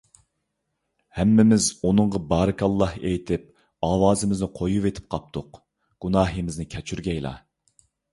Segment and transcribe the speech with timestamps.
[1.17, 3.43] ھەممىمىز ئۇنىڭغا بارىكاللاھ ئېيتىپ،
[3.89, 5.61] ئاۋازىمىزنى قويۇۋېتىپ قاپتۇق.
[6.07, 7.35] گۇناھىمىزنى كەچۈرگەيلا!